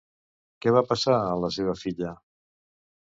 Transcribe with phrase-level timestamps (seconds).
[0.65, 2.15] Què va passar en la seva filla?